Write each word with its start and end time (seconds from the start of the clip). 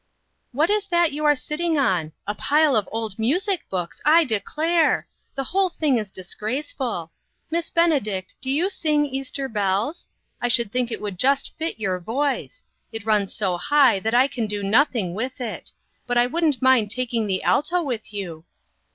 What 0.51 0.71
is 0.71 0.87
that 0.87 1.11
you 1.11 1.25
are 1.25 1.35
sitting 1.35 1.77
on? 1.77 2.13
A 2.25 2.33
pile 2.33 2.75
of 2.75 2.89
old 2.91 3.19
music 3.19 3.69
books, 3.69 4.01
I 4.03 4.23
declare! 4.23 5.07
The 5.35 5.43
whole 5.43 5.69
thing 5.69 5.99
is 5.99 6.09
disgraceful. 6.09 7.11
Miss 7.51 7.69
Benedict, 7.69 8.33
do 8.41 8.49
you 8.49 8.67
sing' 8.67 9.05
Easter 9.05 9.47
Bells?' 9.47 10.07
I 10.41 10.47
should 10.47 10.71
think 10.71 10.89
it 10.91 11.01
would 11.03 11.19
just 11.19 11.55
fit 11.55 11.79
your 11.79 11.99
voice. 11.99 12.63
It 12.91 13.05
runs 13.05 13.35
so 13.35 13.57
high 13.57 13.99
that 13.99 14.15
I 14.15 14.27
can 14.27 14.47
do 14.47 14.63
nothing 14.63 15.13
with 15.13 15.39
it; 15.39 15.71
but 16.07 16.17
I 16.17 16.25
wouldn't 16.25 16.63
mind 16.63 16.89
taking 16.89 17.27
the 17.27 17.43
alto 17.43 17.83
with 17.83 18.11
you. 18.11 18.43